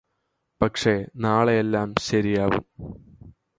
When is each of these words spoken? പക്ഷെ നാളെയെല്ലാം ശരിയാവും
പക്ഷെ 0.61 0.93
നാളെയെല്ലാം 1.15 1.95
ശരിയാവും 1.99 2.65